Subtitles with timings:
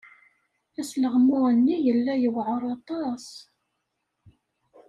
[0.81, 3.27] Asleɣmu-nni yella yewɛeṛ aṭas.